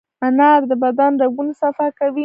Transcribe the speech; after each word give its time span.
انار 0.27 0.61
د 0.69 0.73
بدن 0.83 1.11
رګونه 1.21 1.53
صفا 1.61 1.87
کوي. 1.99 2.19